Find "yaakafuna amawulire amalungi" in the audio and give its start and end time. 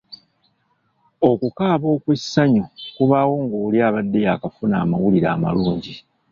4.25-5.93